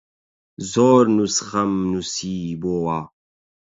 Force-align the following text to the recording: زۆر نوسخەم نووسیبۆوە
زۆر 0.71 1.01
نوسخەم 1.15 1.71
نووسیبۆوە 1.91 2.99